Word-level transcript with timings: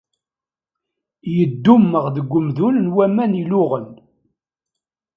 Yeddummeɣ 1.35 2.05
deg 2.15 2.29
umdun 2.37 2.75
n 2.85 2.87
waman 2.95 3.39
iluɣen. 3.41 3.89